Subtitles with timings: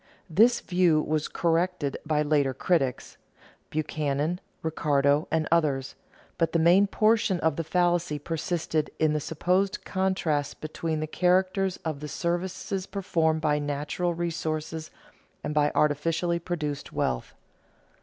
[0.31, 3.17] This view was corrected by later critics
[3.69, 5.93] (Buchanan, Ricardo, and others),
[6.39, 11.77] but the main portion of the fallacy persisted in the supposed contrast between the characters
[11.85, 14.89] of the services performed by natural resources
[15.43, 17.35] and by artificially produced wealth.